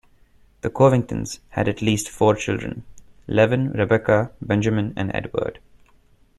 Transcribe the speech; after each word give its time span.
The 0.61 0.71
Covingtons 0.71 1.37
had 1.49 1.67
at 1.67 1.83
least 1.83 2.09
four 2.09 2.33
children: 2.33 2.85
Levin, 3.27 3.69
Rebecca, 3.73 4.31
Benjamin, 4.41 4.93
and 4.97 5.11
Edward. 5.15 5.59